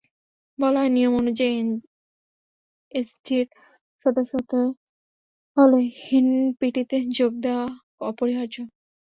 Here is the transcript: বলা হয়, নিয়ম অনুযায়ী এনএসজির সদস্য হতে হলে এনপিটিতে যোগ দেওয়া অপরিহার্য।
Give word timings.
বলা 0.59 0.79
হয়, 0.81 0.91
নিয়ম 0.95 1.13
অনুযায়ী 1.21 1.53
এনএসজির 1.61 3.47
সদস্য 4.05 4.31
হতে 4.39 4.59
হলে 5.57 5.79
এনপিটিতে 6.11 6.97
যোগ 7.17 7.31
দেওয়া 7.45 7.65
অপরিহার্য। 8.09 8.55